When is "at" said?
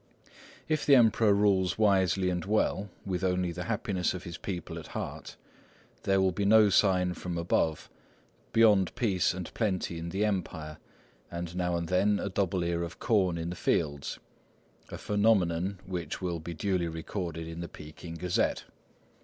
4.79-4.87